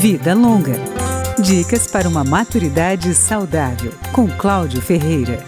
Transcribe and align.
Vida 0.00 0.32
Longa. 0.32 0.76
Dicas 1.38 1.86
para 1.86 2.08
uma 2.08 2.24
maturidade 2.24 3.14
saudável, 3.14 3.92
com 4.14 4.26
Cláudio 4.26 4.80
Ferreira. 4.80 5.44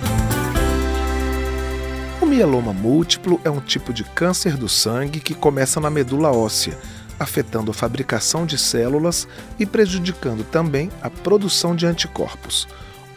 O 2.20 2.26
mieloma 2.26 2.70
múltiplo 2.70 3.40
é 3.44 3.50
um 3.50 3.60
tipo 3.60 3.94
de 3.94 4.04
câncer 4.04 4.58
do 4.58 4.68
sangue 4.68 5.20
que 5.20 5.32
começa 5.32 5.80
na 5.80 5.88
medula 5.88 6.30
óssea, 6.30 6.78
afetando 7.18 7.70
a 7.70 7.74
fabricação 7.74 8.44
de 8.44 8.58
células 8.58 9.26
e 9.58 9.64
prejudicando 9.64 10.44
também 10.44 10.90
a 11.00 11.08
produção 11.08 11.74
de 11.74 11.86
anticorpos. 11.86 12.68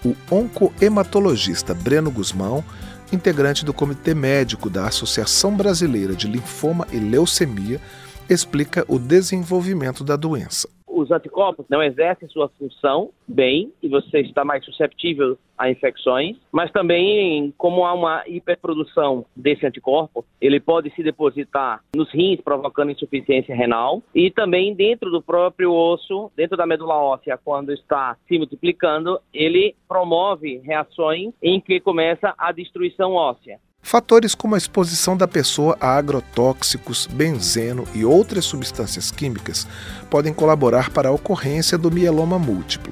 O 0.05 0.15
oncohematologista 0.31 1.73
Breno 1.73 2.09
Guzmão, 2.09 2.63
integrante 3.11 3.65
do 3.65 3.73
Comitê 3.73 4.15
Médico 4.15 4.69
da 4.69 4.87
Associação 4.87 5.53
Brasileira 5.53 6.15
de 6.15 6.29
Linfoma 6.29 6.87
e 6.93 6.97
Leucemia, 6.97 7.81
explica 8.29 8.85
o 8.87 8.97
desenvolvimento 8.97 10.01
da 10.01 10.15
doença 10.15 10.73
os 10.95 11.11
anticorpos 11.11 11.65
não 11.69 11.83
exercem 11.83 12.27
sua 12.29 12.47
função 12.47 13.11
bem 13.27 13.71
e 13.83 13.89
você 13.89 14.21
está 14.21 14.45
mais 14.45 14.63
susceptível 14.63 15.37
a 15.57 15.69
infecções, 15.69 16.37
mas 16.51 16.71
também 16.71 17.53
como 17.57 17.85
há 17.85 17.93
uma 17.93 18.23
hiperprodução 18.27 19.25
desse 19.35 19.65
anticorpo, 19.65 20.25
ele 20.39 20.59
pode 20.59 20.89
se 20.91 21.03
depositar 21.03 21.81
nos 21.95 22.11
rins 22.11 22.39
provocando 22.41 22.91
insuficiência 22.91 23.55
renal 23.55 24.01
e 24.13 24.31
também 24.31 24.73
dentro 24.73 25.11
do 25.11 25.21
próprio 25.21 25.73
osso, 25.73 26.31
dentro 26.35 26.55
da 26.55 26.65
medula 26.65 26.95
óssea, 26.95 27.37
quando 27.43 27.73
está 27.73 28.17
se 28.27 28.37
multiplicando, 28.37 29.19
ele 29.33 29.75
promove 29.87 30.57
reações 30.59 31.33
em 31.41 31.59
que 31.59 31.79
começa 31.79 32.33
a 32.37 32.51
destruição 32.51 33.13
óssea. 33.13 33.59
Fatores 33.87 34.33
como 34.33 34.55
a 34.55 34.57
exposição 34.57 35.15
da 35.15 35.27
pessoa 35.27 35.77
a 35.79 35.95
agrotóxicos, 35.95 37.05
benzeno 37.05 37.87
e 37.93 38.03
outras 38.03 38.43
substâncias 38.43 39.11
químicas 39.11 39.67
podem 40.09 40.33
colaborar 40.33 40.89
para 40.89 41.09
a 41.09 41.11
ocorrência 41.11 41.77
do 41.77 41.91
mieloma 41.91 42.39
múltiplo. 42.39 42.91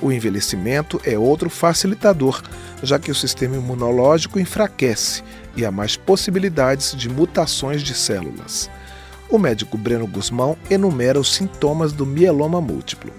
O 0.00 0.12
envelhecimento 0.12 1.00
é 1.04 1.18
outro 1.18 1.50
facilitador, 1.50 2.40
já 2.84 3.00
que 3.00 3.10
o 3.10 3.16
sistema 3.16 3.56
imunológico 3.56 4.38
enfraquece 4.38 5.24
e 5.56 5.64
há 5.64 5.72
mais 5.72 5.96
possibilidades 5.96 6.94
de 6.94 7.08
mutações 7.08 7.82
de 7.82 7.92
células. 7.92 8.70
O 9.28 9.38
médico 9.38 9.76
Breno 9.76 10.06
Guzmão 10.06 10.56
enumera 10.70 11.18
os 11.18 11.34
sintomas 11.34 11.92
do 11.92 12.06
mieloma 12.06 12.60
múltiplo. 12.60 13.12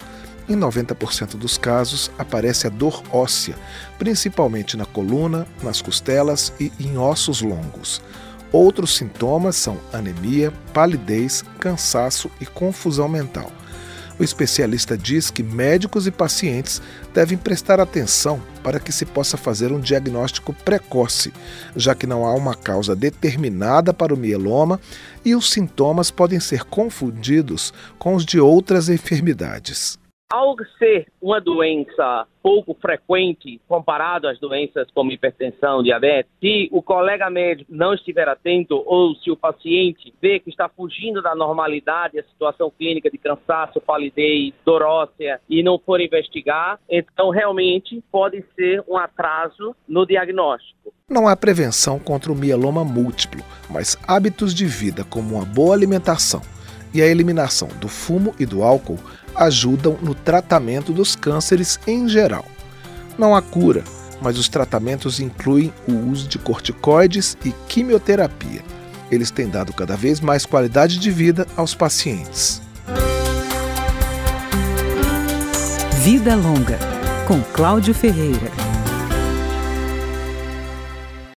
Em 0.50 0.56
90% 0.56 1.38
dos 1.38 1.60
casos, 1.60 2.10
aparece 2.18 2.66
a 2.66 2.72
dor 2.72 3.04
óssea, 3.12 3.56
principalmente 4.00 4.76
na 4.76 4.84
coluna, 4.84 5.46
nas 5.62 5.80
costelas 5.80 6.52
e 6.60 6.72
em 6.80 6.98
ossos 6.98 7.42
longos. 7.42 8.02
Outros 8.52 8.98
sintomas 8.98 9.56
são 9.56 9.78
anemia, 9.94 10.52
palidez, 10.74 11.44
cansaço 11.60 12.32
e 12.42 12.48
confusão 12.48 13.08
mental. 13.08 13.52
O 14.18 14.24
especialista 14.24 14.98
diz 14.98 15.30
que 15.30 15.44
médicos 15.44 16.08
e 16.08 16.12
pacientes 16.12 16.82
devem 17.14 17.38
prestar 17.38 17.80
atenção 17.80 18.42
para 18.64 18.80
que 18.80 18.92
se 18.92 19.06
possa 19.06 19.38
fazer 19.38 19.72
um 19.72 19.80
diagnóstico 19.80 20.52
precoce, 20.52 21.32
já 21.76 21.94
que 21.94 22.08
não 22.08 22.26
há 22.26 22.34
uma 22.34 22.56
causa 22.56 22.96
determinada 22.96 23.94
para 23.94 24.16
o 24.16 24.18
mieloma 24.18 24.80
e 25.24 25.36
os 25.36 25.52
sintomas 25.52 26.10
podem 26.10 26.40
ser 26.40 26.64
confundidos 26.64 27.72
com 28.00 28.16
os 28.16 28.26
de 28.26 28.40
outras 28.40 28.90
enfermidades. 28.90 29.99
Ao 30.32 30.56
ser 30.78 31.08
uma 31.20 31.42
doença 31.42 32.28
pouco 32.44 32.78
frequente 32.80 33.60
comparado 33.68 34.28
às 34.28 34.40
doenças 34.40 34.88
como 34.94 35.12
hipertensão, 35.12 35.82
diabetes, 35.82 36.32
se 36.40 36.70
o 36.72 36.84
colega 36.84 37.32
médico 37.32 37.74
não 37.74 37.96
estiver 37.96 38.30
atento 38.30 38.84
ou 38.86 39.16
se 39.16 39.32
o 39.32 39.36
paciente 39.36 40.14
vê 40.22 40.40
que 40.40 40.52
está 40.52 40.70
fugindo 40.70 41.20
da 41.20 41.34
normalidade, 41.34 42.20
a 42.20 42.24
situação 42.24 42.72
clínica 42.78 43.10
de 43.10 43.18
cansaço, 43.18 43.82
palidez, 43.82 44.54
dor 44.64 44.84
óssea 44.84 45.42
e 45.50 45.64
não 45.64 45.80
for 45.80 46.00
investigar, 46.00 46.80
então 46.88 47.32
realmente 47.32 48.00
pode 48.12 48.46
ser 48.56 48.84
um 48.88 48.98
atraso 48.98 49.76
no 49.88 50.06
diagnóstico. 50.06 50.94
Não 51.10 51.28
há 51.28 51.36
prevenção 51.36 51.98
contra 51.98 52.32
o 52.32 52.36
mieloma 52.36 52.84
múltiplo, 52.84 53.42
mas 53.68 53.98
hábitos 54.08 54.54
de 54.54 54.68
vida 54.68 55.04
como 55.04 55.38
uma 55.38 55.46
boa 55.46 55.74
alimentação 55.74 56.59
e 56.94 57.02
a 57.02 57.08
eliminação 57.08 57.68
do 57.80 57.88
fumo 57.88 58.34
e 58.40 58.46
do 58.46 58.64
álcool 58.64 59.00
ajudam 59.36 59.98
no 60.02 60.14
tratamento 60.14 60.92
dos 60.92 61.16
cânceres 61.16 61.80
em 61.88 62.08
geral. 62.08 62.46
Não 63.18 63.36
há 63.36 63.42
cura, 63.42 63.84
mas 64.22 64.38
os 64.38 64.50
tratamentos 64.50 65.20
incluem 65.20 65.74
o 65.88 65.94
uso 66.10 66.28
de 66.28 66.38
corticoides 66.38 67.38
e 67.44 67.52
quimioterapia. 67.68 68.62
Eles 69.12 69.32
têm 69.32 69.50
dado 69.50 69.74
cada 69.74 69.96
vez 69.96 70.20
mais 70.20 70.46
qualidade 70.46 71.00
de 71.00 71.10
vida 71.10 71.48
aos 71.56 71.74
pacientes. 71.74 72.62
Vida 76.04 76.36
Longa, 76.36 76.80
com 77.28 77.42
Cláudio 77.54 77.94
Ferreira. 77.94 78.69